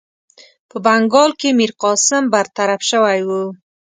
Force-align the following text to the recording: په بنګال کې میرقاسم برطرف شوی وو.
په 0.69 0.77
بنګال 0.85 1.31
کې 1.39 1.49
میرقاسم 1.59 2.23
برطرف 2.33 2.81
شوی 2.91 3.19
وو. 3.27 3.43